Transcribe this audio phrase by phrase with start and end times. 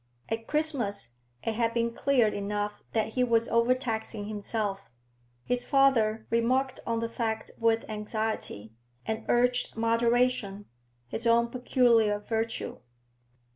[0.29, 1.09] At Christmas
[1.43, 4.89] it had been clear enough that he was overtaxing himself;
[5.45, 8.73] his father remarked on the fact with anxiety,
[9.05, 10.65] and urged moderation,
[11.07, 12.79] his own peculiar virtue.